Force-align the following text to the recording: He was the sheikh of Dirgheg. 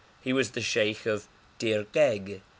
He 0.19 0.33
was 0.33 0.49
the 0.49 0.61
sheikh 0.61 1.05
of 1.05 1.27
Dirgheg. 1.59 2.41